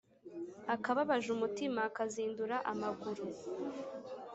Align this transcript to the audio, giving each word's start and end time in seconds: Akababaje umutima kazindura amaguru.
Akababaje 0.75 1.27
umutima 1.35 1.81
kazindura 1.95 2.57
amaguru. 2.71 3.25